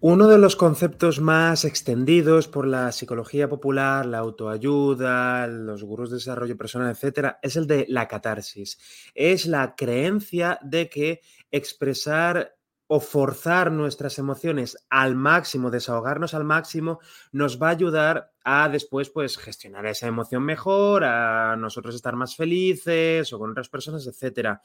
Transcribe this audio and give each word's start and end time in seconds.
Uno 0.00 0.28
de 0.28 0.36
los 0.38 0.56
conceptos 0.56 1.20
más 1.20 1.64
extendidos 1.64 2.46
por 2.46 2.66
la 2.66 2.92
psicología 2.92 3.48
popular, 3.48 4.04
la 4.04 4.18
autoayuda, 4.18 5.46
los 5.46 5.82
gurús 5.82 6.10
de 6.10 6.16
desarrollo 6.16 6.56
personal, 6.58 6.90
etcétera, 6.90 7.38
es 7.42 7.56
el 7.56 7.66
de 7.66 7.86
la 7.88 8.06
catarsis. 8.06 8.78
Es 9.14 9.46
la 9.46 9.74
creencia 9.74 10.58
de 10.62 10.90
que 10.90 11.20
expresar 11.50 12.54
o 12.86 13.00
forzar 13.00 13.72
nuestras 13.72 14.18
emociones 14.18 14.76
al 14.90 15.14
máximo, 15.14 15.70
desahogarnos 15.70 16.34
al 16.34 16.44
máximo, 16.44 17.00
nos 17.32 17.60
va 17.60 17.68
a 17.68 17.70
ayudar 17.70 18.32
a 18.44 18.68
después 18.68 19.08
pues 19.08 19.38
gestionar 19.38 19.86
esa 19.86 20.06
emoción 20.06 20.42
mejor, 20.44 21.02
a 21.04 21.56
nosotros 21.56 21.94
estar 21.94 22.14
más 22.14 22.36
felices 22.36 23.32
o 23.32 23.38
con 23.38 23.52
otras 23.52 23.70
personas, 23.70 24.06
etcétera. 24.06 24.60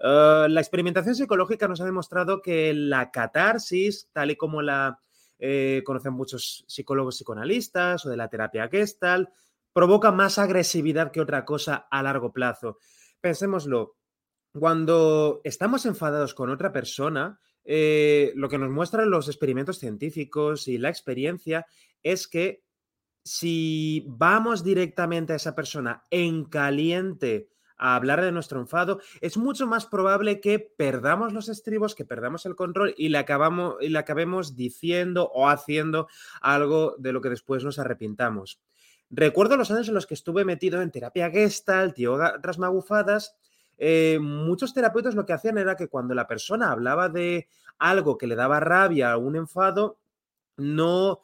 Eh, 0.00 0.46
la 0.48 0.60
experimentación 0.60 1.14
psicológica 1.14 1.68
nos 1.68 1.80
ha 1.80 1.84
demostrado 1.84 2.40
que 2.40 2.72
la 2.72 3.10
catarsis, 3.10 4.08
tal 4.12 4.30
y 4.30 4.36
como 4.36 4.62
la 4.62 4.98
eh, 5.38 5.82
conocen 5.84 6.14
muchos 6.14 6.64
psicólogos 6.66 7.16
psicoanalistas 7.16 8.06
o 8.06 8.10
de 8.10 8.16
la 8.16 8.28
terapia 8.28 8.68
Gestalt, 8.68 9.28
provoca 9.72 10.10
más 10.10 10.38
agresividad 10.38 11.12
que 11.12 11.20
otra 11.20 11.44
cosa 11.44 11.86
a 11.90 12.02
largo 12.02 12.32
plazo. 12.32 12.78
Pensémoslo, 13.20 13.96
cuando 14.52 15.40
estamos 15.44 15.86
enfadados 15.86 16.34
con 16.34 16.50
otra 16.50 16.72
persona, 16.72 17.38
eh, 17.64 18.32
lo 18.34 18.48
que 18.48 18.58
nos 18.58 18.70
muestran 18.70 19.10
los 19.10 19.28
experimentos 19.28 19.78
científicos 19.78 20.66
y 20.66 20.78
la 20.78 20.88
experiencia 20.88 21.66
es 22.02 22.26
que 22.26 22.64
si 23.22 24.04
vamos 24.08 24.64
directamente 24.64 25.34
a 25.34 25.36
esa 25.36 25.54
persona 25.54 26.04
en 26.10 26.46
caliente 26.46 27.50
a 27.80 27.96
hablar 27.96 28.20
de 28.20 28.30
nuestro 28.30 28.60
enfado, 28.60 29.00
es 29.22 29.38
mucho 29.38 29.66
más 29.66 29.86
probable 29.86 30.40
que 30.40 30.58
perdamos 30.58 31.32
los 31.32 31.48
estribos, 31.48 31.94
que 31.94 32.04
perdamos 32.04 32.44
el 32.44 32.54
control 32.54 32.94
y 32.96 33.08
le, 33.08 33.16
acabamos, 33.16 33.76
y 33.80 33.88
le 33.88 33.98
acabemos 33.98 34.54
diciendo 34.54 35.30
o 35.32 35.48
haciendo 35.48 36.06
algo 36.42 36.94
de 36.98 37.12
lo 37.12 37.22
que 37.22 37.30
después 37.30 37.64
nos 37.64 37.78
arrepintamos. 37.78 38.60
Recuerdo 39.08 39.56
los 39.56 39.70
años 39.70 39.88
en 39.88 39.94
los 39.94 40.06
que 40.06 40.14
estuve 40.14 40.44
metido 40.44 40.82
en 40.82 40.90
terapia 40.90 41.30
gestalt 41.30 41.98
y 41.98 42.06
otras 42.06 42.58
magufadas. 42.58 43.34
Eh, 43.78 44.18
muchos 44.20 44.74
terapeutas 44.74 45.14
lo 45.14 45.24
que 45.24 45.32
hacían 45.32 45.56
era 45.56 45.74
que 45.74 45.88
cuando 45.88 46.14
la 46.14 46.26
persona 46.26 46.70
hablaba 46.70 47.08
de 47.08 47.48
algo 47.78 48.18
que 48.18 48.26
le 48.26 48.36
daba 48.36 48.60
rabia 48.60 49.16
o 49.16 49.20
un 49.20 49.36
enfado, 49.36 49.98
no 50.58 51.22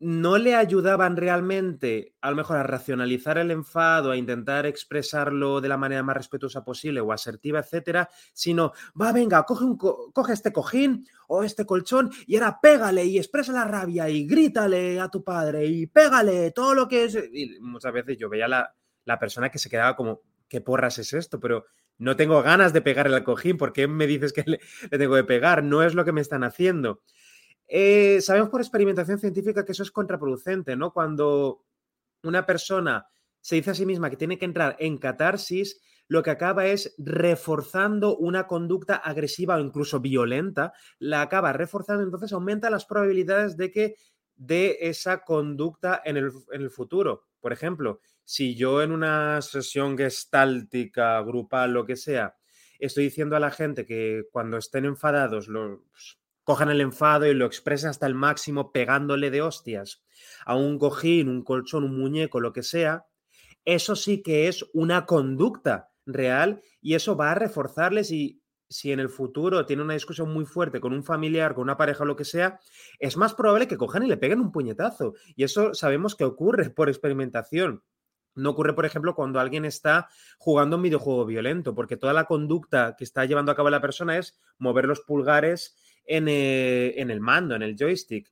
no 0.00 0.38
le 0.38 0.54
ayudaban 0.54 1.16
realmente 1.16 2.14
a 2.20 2.30
lo 2.30 2.36
mejor 2.36 2.56
a 2.56 2.62
racionalizar 2.62 3.38
el 3.38 3.50
enfado, 3.50 4.10
a 4.10 4.16
intentar 4.16 4.66
expresarlo 4.66 5.60
de 5.60 5.68
la 5.68 5.76
manera 5.76 6.02
más 6.02 6.16
respetuosa 6.16 6.64
posible 6.64 7.00
o 7.00 7.12
asertiva, 7.12 7.60
etcétera, 7.60 8.08
sino, 8.32 8.72
va, 9.00 9.12
venga, 9.12 9.44
coge, 9.44 9.64
un 9.64 9.76
coge 9.76 10.32
este 10.32 10.52
cojín 10.52 11.06
o 11.28 11.42
este 11.42 11.64
colchón 11.64 12.10
y 12.26 12.36
ahora 12.36 12.58
pégale 12.60 13.04
y 13.04 13.18
expresa 13.18 13.52
la 13.52 13.64
rabia 13.64 14.08
y 14.08 14.26
grítale 14.26 15.00
a 15.00 15.08
tu 15.08 15.22
padre 15.22 15.66
y 15.66 15.86
pégale 15.86 16.50
todo 16.50 16.74
lo 16.74 16.88
que 16.88 17.04
es. 17.04 17.14
Y 17.32 17.58
muchas 17.60 17.92
veces 17.92 18.18
yo 18.18 18.28
veía 18.28 18.48
la, 18.48 18.74
la 19.04 19.18
persona 19.18 19.50
que 19.50 19.58
se 19.58 19.70
quedaba 19.70 19.96
como, 19.96 20.22
¿qué 20.48 20.60
porras 20.60 20.98
es 20.98 21.12
esto? 21.12 21.40
Pero 21.40 21.66
no 21.98 22.16
tengo 22.16 22.42
ganas 22.42 22.72
de 22.72 22.82
pegarle 22.82 23.16
al 23.16 23.24
cojín, 23.24 23.56
¿por 23.56 23.72
qué 23.72 23.86
me 23.86 24.06
dices 24.06 24.32
que 24.32 24.44
le 24.46 24.98
tengo 24.98 25.14
que 25.14 25.24
pegar? 25.24 25.62
No 25.62 25.82
es 25.82 25.94
lo 25.94 26.04
que 26.04 26.12
me 26.12 26.20
están 26.20 26.44
haciendo. 26.44 27.02
Eh, 27.76 28.20
sabemos 28.20 28.50
por 28.50 28.60
experimentación 28.60 29.18
científica 29.18 29.64
que 29.64 29.72
eso 29.72 29.82
es 29.82 29.90
contraproducente, 29.90 30.76
¿no? 30.76 30.92
Cuando 30.92 31.64
una 32.22 32.46
persona 32.46 33.08
se 33.40 33.56
dice 33.56 33.72
a 33.72 33.74
sí 33.74 33.84
misma 33.84 34.10
que 34.10 34.16
tiene 34.16 34.38
que 34.38 34.44
entrar 34.44 34.76
en 34.78 34.96
catarsis, 34.96 35.80
lo 36.06 36.22
que 36.22 36.30
acaba 36.30 36.66
es 36.66 36.94
reforzando 36.98 38.16
una 38.16 38.46
conducta 38.46 38.94
agresiva 38.94 39.56
o 39.56 39.58
incluso 39.58 39.98
violenta, 39.98 40.72
la 41.00 41.20
acaba 41.20 41.52
reforzando, 41.52 42.04
entonces 42.04 42.32
aumenta 42.32 42.70
las 42.70 42.84
probabilidades 42.84 43.56
de 43.56 43.72
que 43.72 43.96
de 44.36 44.78
esa 44.82 45.24
conducta 45.24 46.00
en 46.04 46.16
el, 46.16 46.30
en 46.52 46.62
el 46.62 46.70
futuro. 46.70 47.24
Por 47.40 47.52
ejemplo, 47.52 47.98
si 48.22 48.54
yo 48.54 48.82
en 48.82 48.92
una 48.92 49.42
sesión 49.42 49.98
gestáltica, 49.98 51.20
grupal, 51.22 51.72
lo 51.72 51.84
que 51.84 51.96
sea, 51.96 52.36
estoy 52.78 53.02
diciendo 53.02 53.34
a 53.34 53.40
la 53.40 53.50
gente 53.50 53.84
que 53.84 54.28
cuando 54.30 54.58
estén 54.58 54.84
enfadados 54.84 55.48
los 55.48 56.20
cojan 56.44 56.70
el 56.70 56.80
enfado 56.80 57.26
y 57.26 57.34
lo 57.34 57.46
expresen 57.46 57.90
hasta 57.90 58.06
el 58.06 58.14
máximo 58.14 58.70
pegándole 58.70 59.30
de 59.30 59.42
hostias 59.42 60.04
a 60.46 60.54
un 60.54 60.78
cojín, 60.78 61.28
un 61.28 61.42
colchón, 61.42 61.84
un 61.84 61.98
muñeco, 61.98 62.40
lo 62.40 62.52
que 62.52 62.62
sea, 62.62 63.06
eso 63.64 63.96
sí 63.96 64.22
que 64.22 64.48
es 64.48 64.64
una 64.74 65.06
conducta 65.06 65.90
real 66.06 66.60
y 66.80 66.94
eso 66.94 67.16
va 67.16 67.32
a 67.32 67.34
reforzarles 67.34 68.10
y 68.10 68.42
si 68.68 68.92
en 68.92 69.00
el 69.00 69.08
futuro 69.08 69.66
tiene 69.66 69.82
una 69.82 69.94
discusión 69.94 70.32
muy 70.32 70.46
fuerte 70.46 70.80
con 70.80 70.92
un 70.92 71.04
familiar, 71.04 71.54
con 71.54 71.62
una 71.62 71.76
pareja 71.76 72.02
o 72.02 72.06
lo 72.06 72.16
que 72.16 72.24
sea, 72.24 72.60
es 72.98 73.16
más 73.16 73.34
probable 73.34 73.68
que 73.68 73.76
cojan 73.76 74.02
y 74.02 74.08
le 74.08 74.16
peguen 74.16 74.40
un 74.40 74.52
puñetazo. 74.52 75.14
Y 75.36 75.44
eso 75.44 75.74
sabemos 75.74 76.14
que 76.14 76.24
ocurre 76.24 76.70
por 76.70 76.88
experimentación. 76.88 77.82
No 78.34 78.50
ocurre, 78.50 78.72
por 78.74 78.84
ejemplo, 78.84 79.14
cuando 79.14 79.38
alguien 79.38 79.64
está 79.64 80.08
jugando 80.38 80.76
un 80.76 80.82
videojuego 80.82 81.24
violento, 81.24 81.74
porque 81.74 81.96
toda 81.96 82.12
la 82.12 82.24
conducta 82.24 82.96
que 82.98 83.04
está 83.04 83.24
llevando 83.26 83.52
a 83.52 83.54
cabo 83.54 83.70
la 83.70 83.80
persona 83.80 84.18
es 84.18 84.40
mover 84.58 84.86
los 84.86 85.02
pulgares 85.02 85.76
eh, 86.06 86.94
en, 86.96 87.10
el 87.10 87.20
mando, 87.20 87.54
en 87.54 87.62
el 87.62 87.76
joystick. 87.78 88.30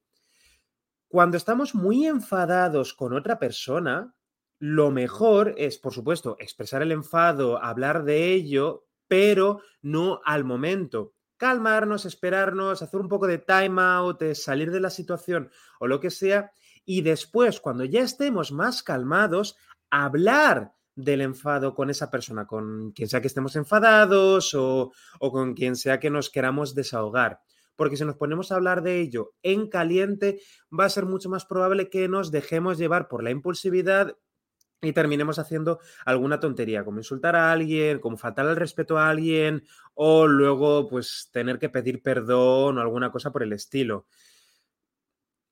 Cuando 1.08 1.36
estamos 1.36 1.74
muy 1.74 2.06
enfadados 2.06 2.92
con 2.92 3.14
otra 3.14 3.38
persona, 3.38 4.14
lo 4.58 4.90
mejor 4.90 5.54
es, 5.56 5.78
por 5.78 5.92
supuesto, 5.92 6.36
expresar 6.38 6.82
el 6.82 6.92
enfado, 6.92 7.62
hablar 7.62 8.04
de 8.04 8.32
ello, 8.32 8.86
pero 9.08 9.60
no 9.80 10.20
al 10.24 10.44
momento. 10.44 11.14
Calmarnos, 11.36 12.04
esperarnos, 12.04 12.82
hacer 12.82 13.00
un 13.00 13.08
poco 13.08 13.26
de 13.26 13.38
time 13.38 13.80
out, 13.82 14.22
salir 14.34 14.70
de 14.70 14.80
la 14.80 14.90
situación 14.90 15.50
o 15.80 15.86
lo 15.86 15.98
que 15.98 16.10
sea. 16.10 16.52
Y 16.84 17.00
después, 17.02 17.60
cuando 17.60 17.84
ya 17.84 18.02
estemos 18.02 18.52
más 18.52 18.82
calmados, 18.82 19.56
hablar 19.90 20.72
del 20.94 21.22
enfado 21.22 21.74
con 21.74 21.88
esa 21.90 22.10
persona, 22.10 22.46
con 22.46 22.92
quien 22.92 23.08
sea 23.08 23.20
que 23.20 23.26
estemos 23.28 23.56
enfadados 23.56 24.54
o 24.54 24.92
con 25.18 25.54
quien 25.54 25.74
sea 25.74 25.98
que 25.98 26.10
nos 26.10 26.28
queramos 26.28 26.74
desahogar 26.74 27.40
porque 27.76 27.96
si 27.96 28.04
nos 28.04 28.16
ponemos 28.16 28.52
a 28.52 28.56
hablar 28.56 28.82
de 28.82 29.00
ello 29.00 29.34
en 29.42 29.68
caliente, 29.68 30.40
va 30.78 30.84
a 30.84 30.90
ser 30.90 31.06
mucho 31.06 31.28
más 31.28 31.44
probable 31.44 31.90
que 31.90 32.08
nos 32.08 32.30
dejemos 32.30 32.78
llevar 32.78 33.08
por 33.08 33.22
la 33.22 33.30
impulsividad 33.30 34.16
y 34.82 34.92
terminemos 34.92 35.38
haciendo 35.38 35.78
alguna 36.04 36.40
tontería, 36.40 36.84
como 36.84 36.98
insultar 36.98 37.36
a 37.36 37.52
alguien, 37.52 38.00
como 38.00 38.16
faltar 38.16 38.46
el 38.46 38.56
respeto 38.56 38.98
a 38.98 39.08
alguien, 39.08 39.62
o 39.94 40.26
luego 40.26 40.88
pues 40.88 41.30
tener 41.32 41.58
que 41.58 41.68
pedir 41.68 42.02
perdón 42.02 42.78
o 42.78 42.80
alguna 42.80 43.12
cosa 43.12 43.30
por 43.30 43.44
el 43.44 43.52
estilo. 43.52 44.06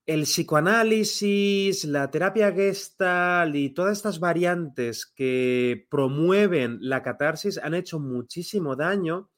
El 0.05 0.23
psicoanálisis, 0.23 1.85
la 1.85 2.11
terapia 2.11 2.51
gestal 2.51 3.55
y 3.55 3.71
todas 3.71 3.99
estas 3.99 4.19
variantes 4.19 5.07
que 5.07 5.87
promueven 5.89 6.79
la 6.81 7.03
catarsis 7.03 7.59
han 7.59 7.75
hecho 7.75 8.01
muchísimo 8.01 8.75
daño 8.75 9.31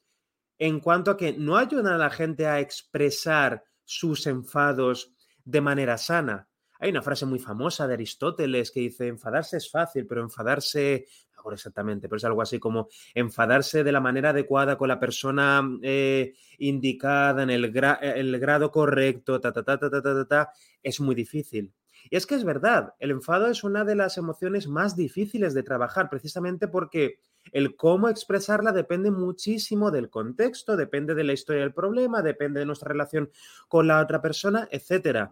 en 0.65 0.79
cuanto 0.79 1.11
a 1.11 1.17
que 1.17 1.33
no 1.33 1.57
ayudan 1.57 1.87
a 1.87 1.97
la 1.97 2.09
gente 2.09 2.47
a 2.47 2.61
expresar 2.61 3.65
sus 3.83 4.27
enfados 4.27 5.13
de 5.43 5.59
manera 5.59 5.97
sana. 5.97 6.47
Hay 6.79 6.89
una 6.89 7.01
frase 7.01 7.25
muy 7.25 7.37
famosa 7.37 7.85
de 7.85 7.95
Aristóteles 7.95 8.71
que 8.71 8.79
dice, 8.79 9.09
enfadarse 9.09 9.57
es 9.57 9.69
fácil, 9.69 10.07
pero 10.07 10.21
enfadarse, 10.21 11.05
no 11.35 11.51
exactamente, 11.51 12.07
pero 12.07 12.15
es 12.15 12.23
algo 12.23 12.41
así 12.41 12.59
como 12.59 12.87
enfadarse 13.13 13.83
de 13.83 13.91
la 13.91 13.99
manera 13.99 14.29
adecuada 14.29 14.77
con 14.77 14.87
la 14.87 15.01
persona 15.01 15.61
eh, 15.81 16.33
indicada 16.59 17.43
en 17.43 17.49
el, 17.49 17.65
el, 17.65 18.39
grado 18.39 18.71
correcto, 18.71 19.41
ta, 19.41 19.51
ta, 19.51 19.63
ta, 19.65 19.77
ta, 19.77 19.89
ta, 19.89 20.01
ta, 20.01 20.25
ta, 20.25 20.49
es 20.81 21.01
muy 21.01 21.13
difícil. 21.13 21.73
Y 22.09 22.15
es 22.15 22.25
que 22.25 22.35
es 22.35 22.43
verdad, 22.43 22.93
el 22.99 23.11
enfado 23.11 23.47
es 23.47 23.63
una 23.63 23.83
de 23.83 23.95
las 23.95 24.17
emociones 24.17 24.67
más 24.67 24.95
difíciles 24.95 25.53
de 25.53 25.63
trabajar, 25.63 26.09
precisamente 26.09 26.67
porque 26.67 27.19
el 27.51 27.75
cómo 27.75 28.09
expresarla 28.09 28.71
depende 28.71 29.11
muchísimo 29.11 29.91
del 29.91 30.09
contexto, 30.09 30.77
depende 30.77 31.15
de 31.15 31.23
la 31.23 31.33
historia 31.33 31.61
del 31.61 31.73
problema, 31.73 32.21
depende 32.21 32.59
de 32.59 32.65
nuestra 32.65 32.89
relación 32.89 33.31
con 33.67 33.87
la 33.87 34.01
otra 34.01 34.21
persona, 34.21 34.67
etc. 34.71 35.29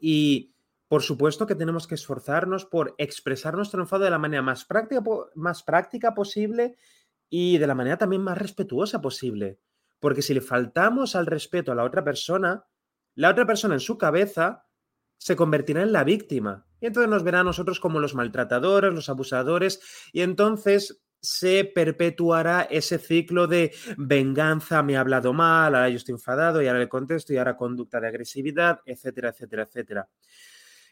Y 0.00 0.52
por 0.88 1.02
supuesto 1.02 1.46
que 1.46 1.54
tenemos 1.54 1.86
que 1.86 1.94
esforzarnos 1.94 2.64
por 2.64 2.94
expresar 2.98 3.54
nuestro 3.54 3.80
enfado 3.80 4.04
de 4.04 4.10
la 4.10 4.18
manera 4.18 4.42
más 4.42 4.64
práctica, 4.64 5.02
más 5.34 5.62
práctica 5.62 6.14
posible 6.14 6.76
y 7.28 7.58
de 7.58 7.66
la 7.66 7.74
manera 7.74 7.98
también 7.98 8.22
más 8.22 8.38
respetuosa 8.38 9.00
posible. 9.00 9.58
Porque 10.00 10.22
si 10.22 10.32
le 10.32 10.40
faltamos 10.40 11.14
al 11.14 11.26
respeto 11.26 11.72
a 11.72 11.74
la 11.74 11.84
otra 11.84 12.02
persona, 12.04 12.64
la 13.14 13.30
otra 13.30 13.46
persona 13.46 13.74
en 13.74 13.80
su 13.80 13.98
cabeza 13.98 14.67
se 15.18 15.36
convertirá 15.36 15.82
en 15.82 15.92
la 15.92 16.04
víctima. 16.04 16.66
Y 16.80 16.86
entonces 16.86 17.10
nos 17.10 17.24
verá 17.24 17.40
a 17.40 17.44
nosotros 17.44 17.80
como 17.80 18.00
los 18.00 18.14
maltratadores, 18.14 18.94
los 18.94 19.08
abusadores, 19.08 19.80
y 20.12 20.22
entonces 20.22 21.02
se 21.20 21.64
perpetuará 21.64 22.62
ese 22.62 22.98
ciclo 22.98 23.48
de 23.48 23.74
venganza, 23.96 24.82
me 24.82 24.96
ha 24.96 25.00
hablado 25.00 25.32
mal, 25.32 25.74
ahora 25.74 25.88
yo 25.88 25.96
estoy 25.96 26.12
enfadado 26.12 26.62
y 26.62 26.68
ahora 26.68 26.78
le 26.78 26.88
contesto 26.88 27.32
y 27.32 27.36
ahora 27.36 27.56
conducta 27.56 28.00
de 28.00 28.06
agresividad, 28.06 28.80
etcétera, 28.86 29.30
etcétera, 29.30 29.64
etcétera. 29.64 30.08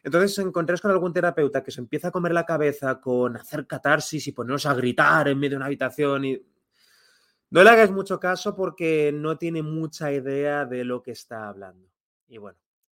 Entonces, 0.02 0.34
si 0.34 0.40
encontréis 0.40 0.80
con 0.80 0.90
algún 0.90 1.12
terapeuta 1.12 1.62
que 1.62 1.70
se 1.70 1.80
empieza 1.80 2.08
a 2.08 2.10
comer 2.12 2.32
la 2.32 2.44
cabeza 2.44 3.00
con 3.00 3.36
hacer 3.36 3.66
catarsis 3.66 4.26
y 4.26 4.32
ponernos 4.32 4.66
a 4.66 4.74
gritar 4.74 5.28
en 5.28 5.38
medio 5.38 5.50
de 5.50 5.56
una 5.56 5.66
habitación 5.66 6.24
y... 6.24 6.42
No 7.48 7.62
le 7.62 7.70
hagáis 7.70 7.92
mucho 7.92 8.18
caso 8.18 8.56
porque 8.56 9.12
no 9.14 9.38
tiene 9.38 9.62
mucha 9.62 10.12
idea 10.12 10.64
de 10.64 10.84
lo 10.84 11.00
que 11.00 11.12
está 11.12 11.48
hablando. 11.48 11.88
Y 12.28 12.38
bueno, 12.38 12.58